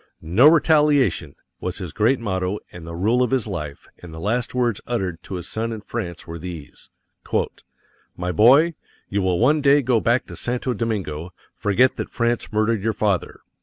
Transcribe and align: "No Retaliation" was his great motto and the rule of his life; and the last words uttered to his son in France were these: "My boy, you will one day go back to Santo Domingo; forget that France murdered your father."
"No 0.23 0.47
Retaliation" 0.47 1.35
was 1.59 1.77
his 1.77 1.93
great 1.93 2.17
motto 2.19 2.57
and 2.71 2.87
the 2.87 2.95
rule 2.95 3.21
of 3.21 3.29
his 3.29 3.45
life; 3.45 3.87
and 3.99 4.11
the 4.11 4.19
last 4.19 4.55
words 4.55 4.81
uttered 4.87 5.21
to 5.21 5.35
his 5.35 5.47
son 5.47 5.71
in 5.71 5.81
France 5.81 6.25
were 6.25 6.39
these: 6.39 6.89
"My 8.17 8.31
boy, 8.31 8.73
you 9.09 9.21
will 9.21 9.37
one 9.37 9.61
day 9.61 9.83
go 9.83 9.99
back 9.99 10.25
to 10.25 10.35
Santo 10.35 10.73
Domingo; 10.73 11.35
forget 11.55 11.97
that 11.97 12.09
France 12.09 12.51
murdered 12.51 12.83
your 12.83 12.93
father." 12.93 13.41